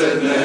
[0.00, 0.39] said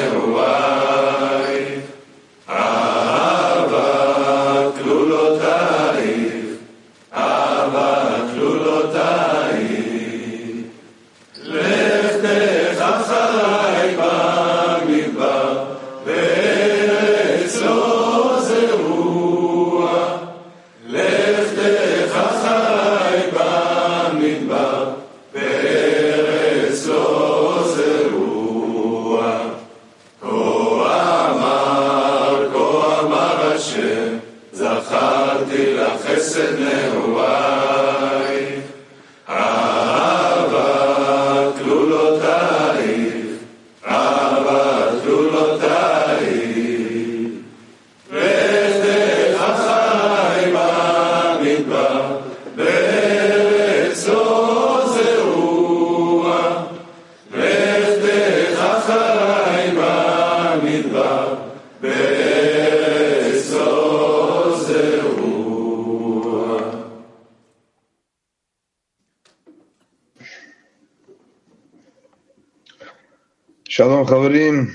[73.76, 74.72] Shalom Havarim,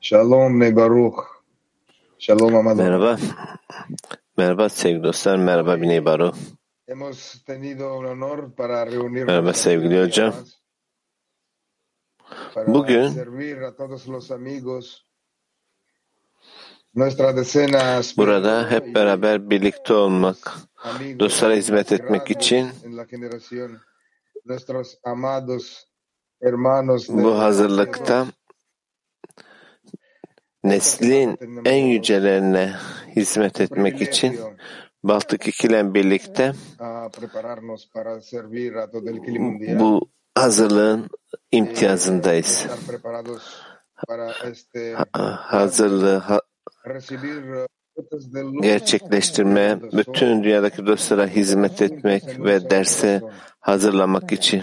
[0.00, 1.26] Shalom Bnei Baruch,
[2.18, 2.82] Shalom Amado.
[2.82, 3.18] Merhaba.
[4.36, 5.38] Merhaba sevgili dostlar.
[5.38, 6.04] Merhaba Biney
[8.86, 10.34] reunirnos Merhaba sevgili hocam.
[12.66, 13.10] Bugün
[18.16, 20.58] Burada hep beraber birlikte olmak,
[21.18, 22.68] dostlara hizmet etmek için
[27.08, 28.26] bu hazırlıkta
[30.64, 32.72] neslin en yücelerine
[33.16, 34.40] hizmet etmek için
[35.02, 36.52] Baltık İki ile birlikte
[39.80, 41.08] bu hazırlığın
[41.52, 42.66] imtiyazındayız.
[44.44, 46.40] Este Hazırlığı ha-
[48.62, 53.22] gerçekleştirme, bütün dünyadaki dostlara hizmet etmek ve derse
[53.60, 54.62] hazırlamak için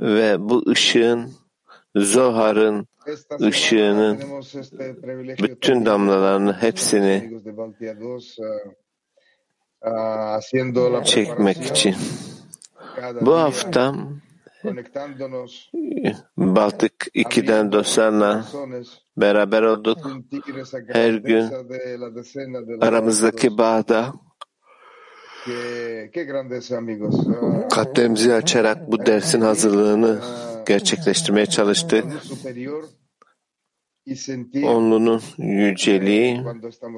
[0.00, 1.30] ve bu ışığın,
[1.96, 2.86] Zohar'ın
[3.40, 4.20] ışığının
[5.42, 8.42] bütün damlalarını hepsini amigos de Baltia 2
[9.82, 10.40] ah,
[11.00, 11.96] ah, çekmek için.
[13.20, 13.94] Bu hafta
[16.36, 19.98] Baltık 2'den dostlarla corazones, beraber olduk.
[20.92, 21.50] Her gün
[22.80, 24.12] aramızdaki bağda
[27.70, 30.20] kalplerimizi açarak bu dersin hazırlığını
[30.66, 32.04] gerçekleştirmeye çalıştık.
[34.64, 36.40] Onluğun yüceliği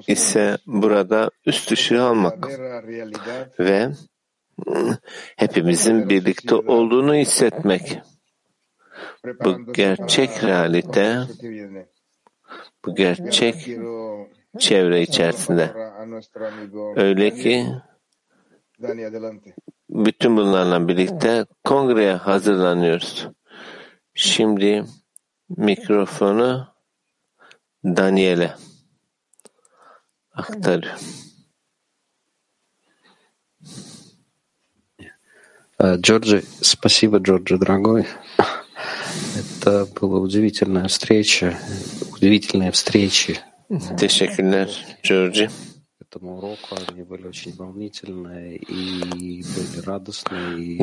[0.07, 2.49] ise burada üst ışığı almak
[3.59, 3.89] ve
[5.37, 7.99] hepimizin birlikte olduğunu hissetmek.
[9.45, 11.19] Bu gerçek realite,
[12.85, 13.55] bu gerçek
[14.59, 15.71] çevre içerisinde.
[16.97, 17.67] Öyle ki.
[19.90, 23.28] bütün bunlarla birlikte kongreye hazırlanıyoruz.
[24.14, 24.86] Şimdi
[25.50, 26.68] mikrofonu
[27.84, 28.56] Daniel'e
[30.34, 31.00] aktarıyorum.
[35.80, 38.08] А, Джорджи, спасибо, Джорджи, дорогой.
[39.36, 41.56] Это была удивительная встреча,
[42.16, 43.40] удивительные встречи.
[43.98, 45.50] Teşekkürler Georgie.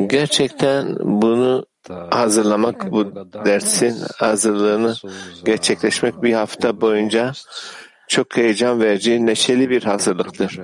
[0.08, 1.66] Gerçekten bunu
[2.10, 3.14] hazırlamak, bu
[3.44, 4.94] dersin hazırlığını
[5.44, 7.32] gerçekleşmek bir hafta boyunca
[8.08, 10.60] çok heyecan verici, neşeli bir hazırlıktır.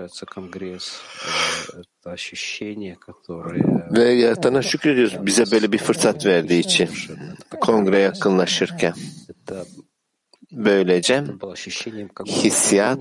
[3.97, 6.89] Ve Yaratan'a şükür ediyoruz bize böyle bir fırsat verdiği için
[7.61, 8.95] kongre yakınlaşırken.
[10.57, 11.25] Böylece
[12.27, 12.99] hissiyat,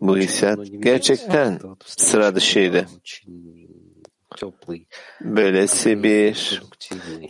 [0.00, 2.86] bu hissiyat gerçekten sıra dışıydı.
[5.20, 6.62] Böylesi bir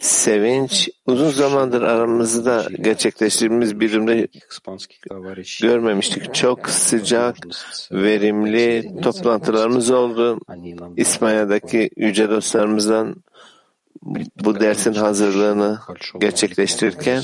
[0.01, 0.89] sevinç.
[1.07, 4.15] Uzun zamandır aramızda gerçekleştirdiğimiz bir durumda
[5.63, 6.35] görmemiştik.
[6.35, 7.37] Çok sıcak,
[7.93, 10.39] verimli toplantılarımız oldu.
[10.97, 13.17] İspanya'daki yüce dostlarımızdan
[14.45, 15.79] bu dersin hazırlığını
[16.21, 17.23] gerçekleştirirken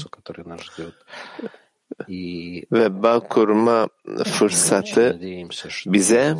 [2.72, 3.88] ve bağ kurma
[4.24, 5.20] fırsatı
[5.86, 6.36] bize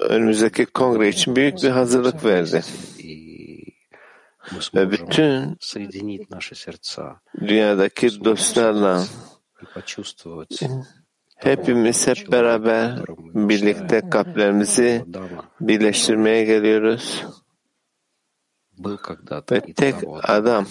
[0.00, 2.62] önümüzdeki kongre için büyük bir hazırlık verdi.
[4.74, 5.56] Ve bütün
[7.40, 9.04] dünyadaki dostlarla
[11.36, 12.98] hepimiz hep beraber
[13.34, 15.04] birlikte kalplerimizi
[15.60, 17.24] birleştirmeye geliyoruz.
[19.52, 20.66] Ve tek adam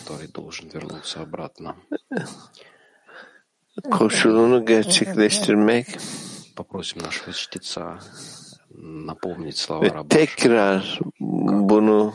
[3.91, 5.87] koşulunu gerçekleştirmek.
[9.69, 10.99] Ve tekrar
[11.49, 12.13] bunu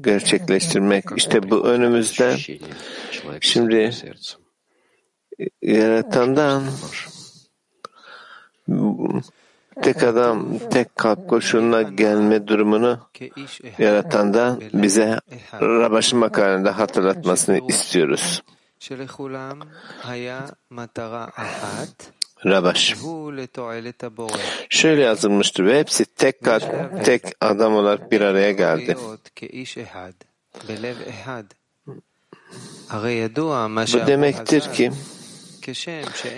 [0.00, 1.04] gerçekleştirmek.
[1.16, 2.36] İşte bu önümüzde
[3.40, 3.90] şimdi
[5.62, 6.62] yaratandan
[9.82, 12.98] tek adam tek kalp koşuluna gelme durumunu
[13.78, 15.20] yaratandan bize
[15.60, 18.42] Rabaş'ın makalinde hatırlatmasını istiyoruz.
[22.44, 22.94] Rabaş.
[24.68, 26.36] Şöyle yazılmıştır ve hepsi tek
[27.04, 28.96] tek adam olarak bir araya geldi.
[34.02, 34.90] Bu demektir ki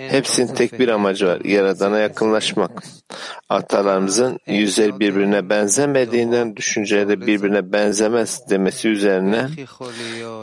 [0.09, 1.41] Hepsinin tek bir amacı var.
[1.45, 2.83] Yaradan'a yakınlaşmak.
[3.49, 9.47] Atalarımızın yüzleri birbirine benzemediğinden düşünceleri birbirine benzemez demesi üzerine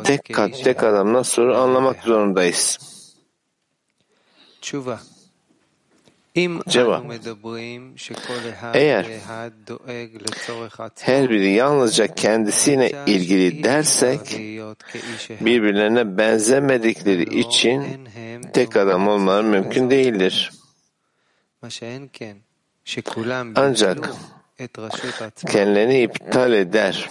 [0.05, 2.79] tek kat tek adamdan soru anlamak zorundayız.
[6.69, 7.05] Cevap
[8.75, 9.07] Eğer
[11.01, 14.21] her biri yalnızca kendisine ilgili dersek
[15.41, 17.85] birbirlerine benzemedikleri için
[18.55, 20.53] tek adam olmaları mümkün değildir.
[23.55, 24.11] Ancak
[25.49, 27.09] kendilerini iptal eder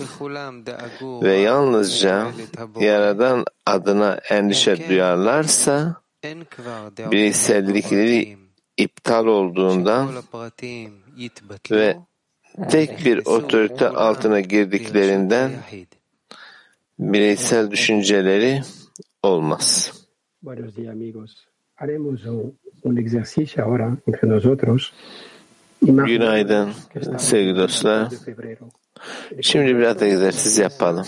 [1.02, 2.32] ve yalnızca
[2.80, 5.96] Yaradan adına endişe duyarlarsa
[7.12, 8.38] bireysellikleri
[8.78, 10.24] iptal olduğundan
[11.72, 11.98] ve
[12.70, 15.52] tek bir otorite altına girdiklerinden
[17.00, 18.62] bireysel düşünceleri
[19.24, 20.03] olmaz.''
[20.44, 21.48] Buenos días, amigos.
[21.78, 24.94] Haremos un, un ejercicio ahora entre nosotros.
[25.82, 26.72] Günaydın
[27.18, 28.10] sevgili dostlar.
[29.42, 31.06] Şimdi biraz egzersiz yapalım.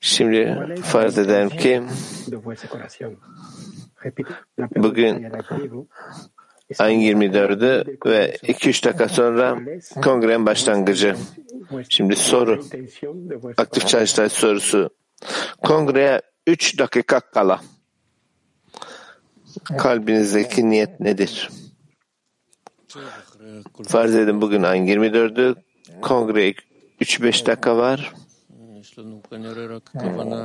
[0.00, 1.82] Şimdi farz edelim ki
[4.76, 5.26] Bugün
[6.78, 9.58] ayın 24'ü ve 2-3 dakika sonra
[10.02, 11.16] kongrenin başlangıcı.
[11.88, 12.64] Şimdi soru.
[13.56, 14.90] Aktif çalıştay sorusu.
[15.62, 17.60] Kongreye 3 dakika kala
[19.78, 21.50] kalbinizdeki niyet nedir?
[23.88, 25.54] Farz edin bugün ayın 24'ü.
[26.02, 26.54] Kongreye
[27.00, 28.12] 3-5 dakika var.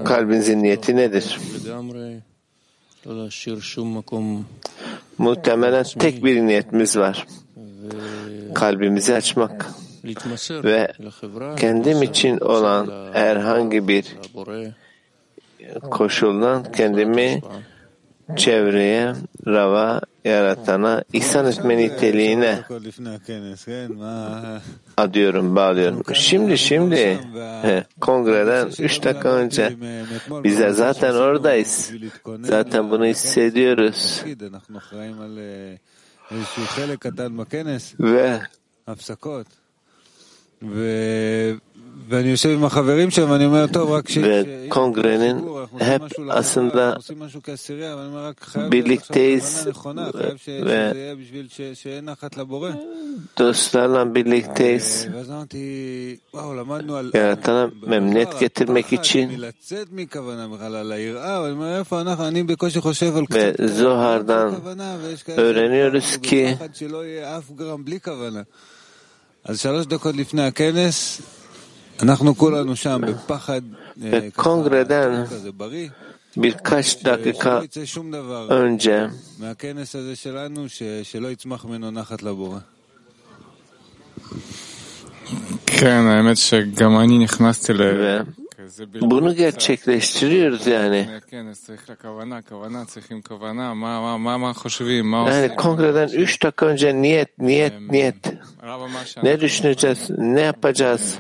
[0.05, 1.39] Kalbinizin niyeti nedir?
[5.17, 7.27] Muhtemelen tek bir niyetimiz var.
[8.55, 9.65] Kalbimizi açmak
[10.49, 10.93] ve
[11.57, 14.15] kendim için olan herhangi bir
[15.91, 17.41] koşuldan kendimi
[18.37, 19.13] çevreye,
[19.47, 22.59] rava, yaratana, ihsan etme niteliğine
[24.97, 26.03] adıyorum, bağlıyorum.
[26.13, 27.19] Şimdi şimdi
[28.01, 29.73] kongreden üç dakika önce
[30.43, 31.91] bize zaten oradayız.
[32.43, 34.23] Zaten bunu hissediyoruz.
[40.61, 41.55] Ve
[44.23, 45.45] ve kongrenin
[45.79, 46.99] hep aslında
[48.71, 49.65] birlikteyiz
[50.47, 51.15] ve
[53.39, 55.07] dostlarla birlikteyiz.
[57.13, 59.43] Yaratana memnuniyet getirmek için
[63.35, 64.55] ve Zohar'dan
[65.37, 66.57] öğreniyoruz ki
[73.97, 75.27] ve kongreden
[76.37, 77.63] birkaç dakika
[78.49, 79.09] önce
[87.99, 88.21] ve
[89.01, 91.07] bunu gerçekleştiriyoruz yani.
[95.31, 98.15] Yani kongreden üç dakika önce niyet, niyet, niyet.
[99.23, 101.19] Ne düşüneceğiz, ne yapacağız?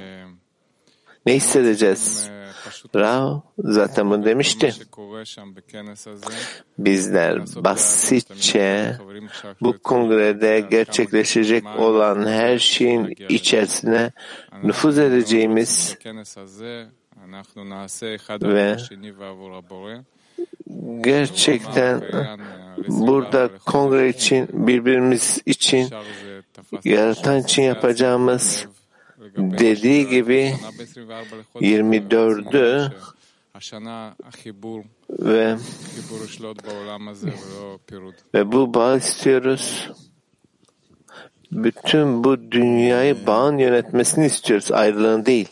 [1.25, 2.29] ne hissedeceğiz?
[2.95, 4.73] Rav zaten bunu demişti.
[6.77, 8.97] Bizler basitçe
[9.61, 14.11] bu kongrede gerçekleşecek olan her şeyin içerisine
[14.63, 15.97] nüfuz edeceğimiz
[18.43, 18.77] ve
[21.01, 22.01] gerçekten
[22.87, 25.89] burada kongre için birbirimiz için
[26.83, 28.67] yaratan için yapacağımız
[29.37, 30.55] dediği gibi
[31.55, 32.91] 24'ü
[35.09, 35.57] ve
[38.33, 39.89] ve bu bağ istiyoruz.
[41.51, 45.47] Bütün bu dünyayı bağın yönetmesini istiyoruz, ayrılığını değil.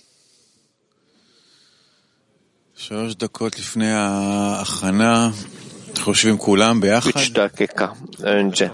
[7.10, 8.72] Üç dakika önce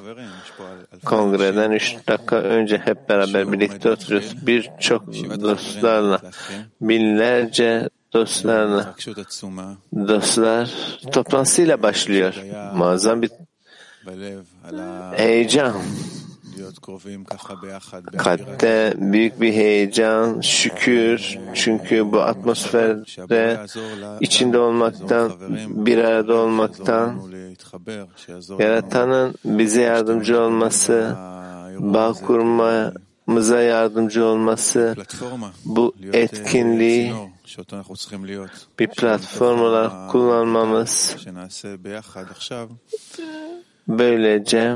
[1.05, 4.47] kongreden üç dakika önce hep beraber birlikte oturuyoruz.
[4.47, 6.21] Birçok dostlarla,
[6.81, 8.95] binlerce dostlarla,
[9.95, 10.69] dostlar
[11.11, 12.35] toplantısıyla başlıyor.
[12.75, 13.31] Muazzam bir
[15.15, 15.73] heyecan
[18.17, 21.37] Kalpte büyük bir heyecan, şükür.
[21.53, 23.59] Çünkü bu atmosferde
[24.19, 25.31] içinde olmaktan,
[25.69, 27.21] bir arada olmaktan,
[28.59, 31.15] Yaratanın bize yardımcı olması,
[31.79, 34.95] bağ kurmamıza yardımcı olması,
[35.65, 37.13] bu etkinliği
[38.79, 41.15] bir platform olarak kullanmamız,
[43.87, 44.75] böylece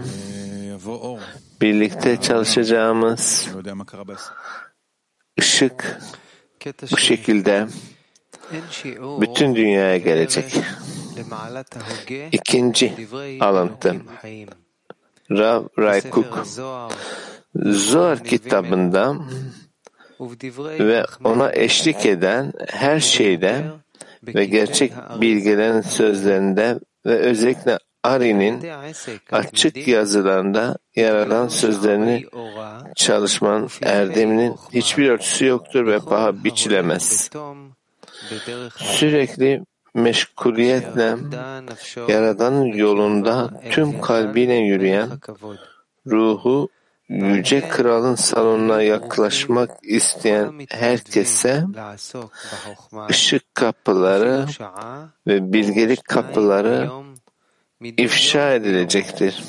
[1.61, 3.47] birlikte çalışacağımız
[5.39, 5.99] ışık
[6.91, 7.67] bu şekilde
[9.21, 10.59] bütün dünyaya gelecek.
[12.31, 13.07] İkinci
[13.39, 13.95] alıntı.
[15.31, 16.45] Rav Raykuk
[17.55, 19.15] Zohar kitabında
[20.79, 23.65] ve ona eşlik eden her şeyde
[24.23, 28.63] ve gerçek bilgilerin sözlerinde ve özellikle Ari'nin
[29.31, 32.25] açık yazılarında yer alan sözlerini
[32.95, 37.29] çalışmanın erdeminin hiçbir ölçüsü yoktur ve paha biçilemez.
[38.77, 39.63] Sürekli
[39.93, 41.15] meşguliyetle
[42.07, 45.09] Yaradan'ın yolunda tüm kalbiyle yürüyen
[46.07, 46.69] ruhu
[47.09, 51.63] Yüce Kral'ın salonuna yaklaşmak isteyen herkese
[53.09, 54.45] ışık kapıları
[55.27, 56.89] ve bilgelik kapıları
[57.80, 59.42] ifşa edilecektir.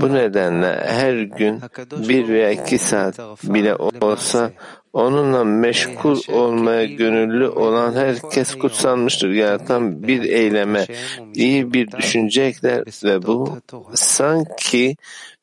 [0.00, 1.60] Bu nedenle her gün
[2.08, 4.52] bir veya iki saat bile olsa
[4.92, 9.30] onunla meşgul olmaya gönüllü olan herkes kutsanmıştır.
[9.30, 10.86] Yaratan bir eyleme
[11.34, 13.58] iyi bir düşünce ekler ve bu
[13.94, 14.96] sanki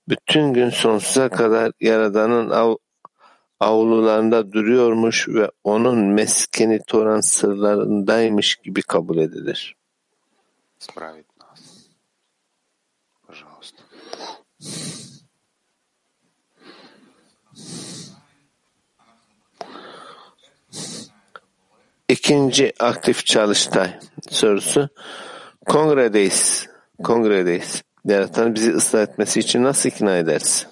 [0.10, 2.76] bütün gün sonsuza kadar Yaradan'ın av,
[3.60, 9.76] avlularında duruyormuş ve onun meskeni Toran sırlarındaymış gibi kabul edilir.
[10.80, 11.32] Справить
[22.09, 23.99] İkinci aktif çalıştay
[24.31, 24.89] sorusu.
[25.67, 26.67] Kongredeyiz.
[27.05, 27.83] Kongredeyiz.
[28.05, 30.67] Yaratan bizi ıslah etmesi için nasıl ikna ederiz?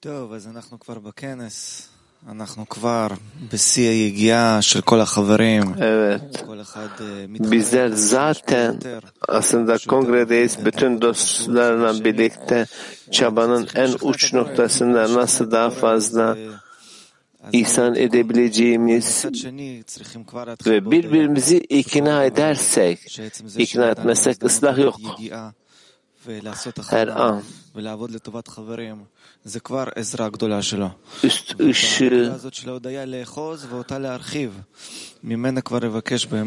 [0.00, 1.88] Tov, az anahnu kvar bekenes.
[5.80, 6.44] Evet.
[7.28, 8.80] Bizler zaten
[9.28, 10.64] aslında kongredeyiz.
[10.64, 12.66] Bütün dostlarla birlikte
[13.10, 16.36] çabanın en uç noktasında nasıl daha fazla
[17.52, 19.24] ihsan edebileceğimiz
[20.66, 23.20] ve birbirimizi ikna edersek,
[23.58, 24.96] ikna etmezsek ıslah yok
[26.90, 27.42] her an
[31.22, 32.32] üst ışığı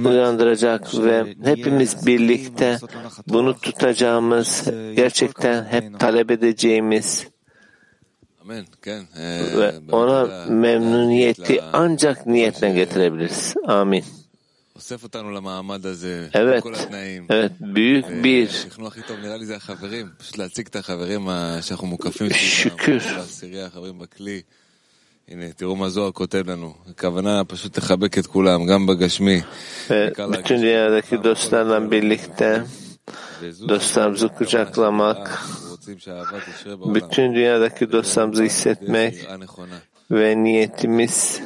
[0.09, 2.79] uyandıracak ve hepimiz birlikte
[3.27, 4.63] bunu tutacağımız,
[4.95, 7.27] gerçekten hep talep edeceğimiz
[9.57, 13.53] ve ona memnuniyeti ancak niyetle getirebiliriz.
[13.67, 14.03] Amin.
[16.34, 17.26] Evet, כל התנאים.
[17.30, 21.58] evet büyük bir השכנוע הכי טוב נראה לי זה החברים, פשוט להציג את החברים ה-
[21.62, 22.98] שאנחנו מוקפים שיקר.
[22.98, 24.40] כל העשירייה, החברים בכלי.
[25.28, 26.74] הנה, תראו מה זוהר כותב לנו.
[26.90, 29.40] הכוונה פשוט לחבק את כולם, גם בגשמי.
[29.40, 32.64] ve בעיקר להרגיש bütün dünyadaki dostlarla birlikte
[33.42, 36.94] וזו dostlarımızı kucaklamak, אנחנו רוצים שהאהבה תשרה בעולם.
[36.94, 39.78] bütün dünyadaki dostlarımızı hissetmek יראה נכונה.
[40.10, 41.40] ve niyetimiz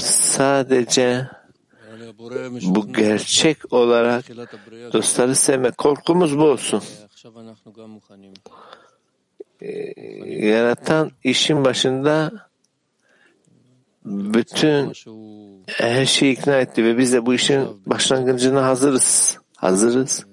[0.00, 1.28] sadece
[2.62, 4.24] bu gerçek olarak
[4.92, 5.78] dostları sevmek.
[5.78, 6.82] Korkumuz bu olsun.
[9.60, 10.00] Ee,
[10.46, 12.32] yaratan işin başında
[14.04, 14.92] bütün
[15.66, 19.38] her şeyi ikna etti ve biz de bu işin başlangıcına hazırız.
[19.56, 20.26] Hazırız.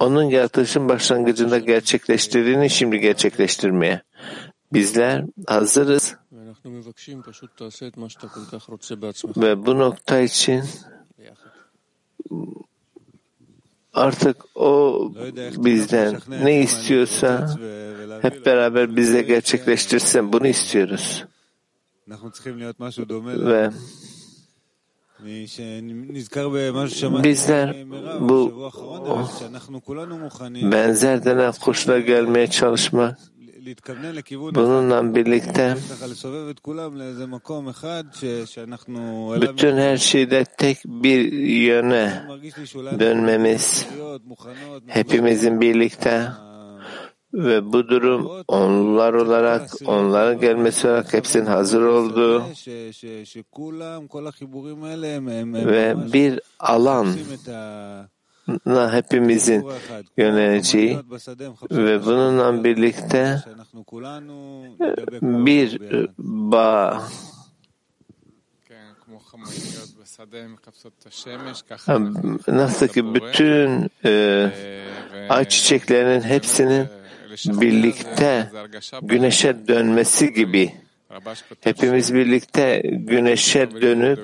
[0.00, 4.02] Onun yaratılışın başlangıcında gerçekleştirdiğini şimdi gerçekleştirmeye.
[4.72, 6.16] Bizler hazırız.
[9.36, 10.64] Ve bu nokta için
[13.92, 15.12] artık o
[15.56, 17.56] bizden ne istiyorsa
[18.22, 20.32] hep beraber bize gerçekleştirsin.
[20.32, 21.24] Bunu istiyoruz.
[23.26, 23.70] Ve
[27.22, 27.86] Bizler
[28.20, 28.70] bu
[30.72, 33.18] benzer denen kuşla gelmeye çalışmak
[34.54, 35.76] Bununla birlikte
[39.42, 41.32] bütün her şeyde tek bir
[41.62, 42.22] yöne
[42.98, 43.86] dönmemiz
[44.86, 46.28] hepimizin birlikte
[47.34, 52.42] ve bu durum onlar olarak, onların gelmesi olarak hepsinin hazır olduğu
[55.66, 57.06] ve bir alan
[58.92, 59.66] hepimizin
[60.16, 60.98] yöneleceği
[61.70, 63.42] ve bununla birlikte
[65.22, 65.80] bir
[66.18, 67.02] bağ
[72.48, 74.50] nasıl ki bütün e,
[75.28, 76.86] ay çiçeklerinin hepsinin
[77.46, 78.50] birlikte
[79.02, 80.72] güneşe dönmesi gibi
[81.60, 84.18] hepimiz birlikte güneşe dönüp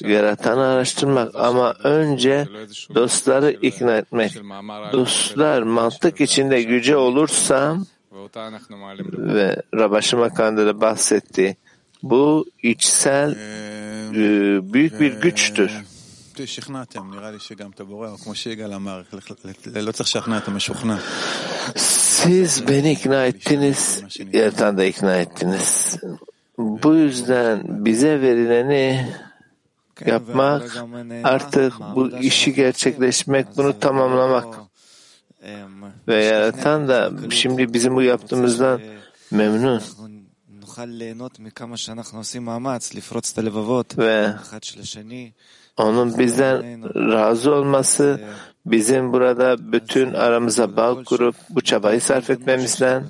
[0.00, 2.46] yaratanı araştırmak ama önce
[2.94, 4.40] dostları ikna etmek.
[4.92, 7.76] Dostlar mantık içinde güce olursa
[9.18, 11.56] ve Rabaşı Makan'da da bahsetti.
[12.02, 15.72] Bu içsel e, büyük bir güçtür.
[22.14, 24.02] Siz beni ikna ettiniz,
[24.32, 25.98] yaratan da ikna ettiniz.
[26.58, 29.14] Bu yüzden bize verileni
[30.06, 30.84] yapmak,
[31.24, 34.46] artık bu işi gerçekleşmek, bunu tamamlamak
[36.08, 38.80] ve yaratan da şimdi bizim bu yaptığımızdan
[39.30, 39.82] memnun.
[43.98, 44.34] Ve
[45.76, 48.20] onun bizden razı olması
[48.66, 53.04] bizim burada bütün aramıza bağ kurup bu çabayı sarf etmemizden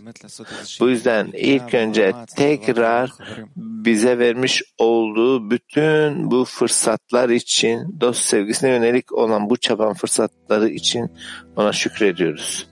[0.80, 3.11] bu yüzden ilk önce tekrar
[3.56, 11.11] bize vermiş olduğu bütün bu fırsatlar için dost sevgisine yönelik olan bu çaban fırsatları için
[11.56, 12.66] ona şükrediyoruz.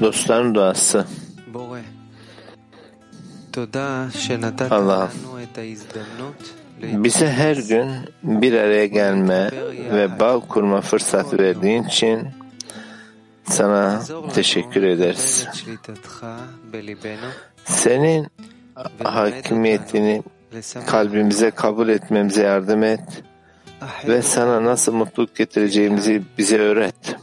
[0.00, 1.06] Dostların duası.
[4.70, 5.10] Allah
[6.82, 7.90] bize her gün
[8.22, 9.50] bir araya gelme
[9.92, 12.28] ve bağ kurma fırsat verdiğin için
[13.44, 14.02] sana
[14.34, 15.46] teşekkür ederiz.
[17.64, 18.26] Senin
[19.04, 20.22] hakimiyetini
[20.86, 23.22] kalbimize kabul etmemize yardım et
[24.08, 27.16] ve sana nasıl mutluluk getireceğimizi bize öğret.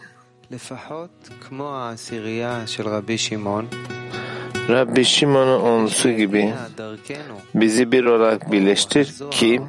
[4.70, 6.54] Rabbi Şimon'un onlusu gibi
[7.56, 9.62] bizi bir olarak birleştir ki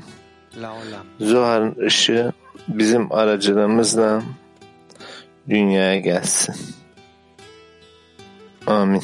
[1.21, 2.33] Zuhar'ın ışığı
[2.69, 4.23] bizim aracılığımızla
[5.49, 6.55] dünyaya gelsin.
[8.67, 9.03] Amin.